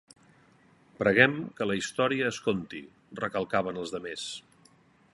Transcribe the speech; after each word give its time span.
Preguem 1.03 1.35
que 1.59 1.69
la 1.71 1.77
història 1.81 2.31
es 2.31 2.41
conti!- 2.49 2.83
recalcaven 3.23 3.81
els 3.83 3.97
demés. 3.99 4.29